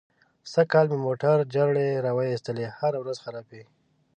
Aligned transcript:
سږ 0.51 0.65
کال 0.71 0.85
مې 0.91 0.97
موټر 1.05 1.37
جرړې 1.55 1.87
را 2.05 2.11
و 2.15 2.19
ایستلې. 2.29 2.67
هره 2.79 2.97
ورځ 3.01 3.17
خراب 3.23 3.45
وي. 3.51 3.63